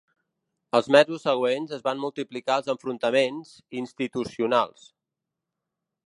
[0.77, 3.51] Els mesos següents es van multiplicar els enfrontaments
[3.83, 4.89] institucionals.